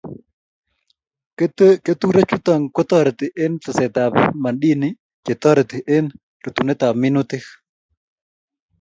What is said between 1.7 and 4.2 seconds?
Keturek chutok ko tareti eng' teset ab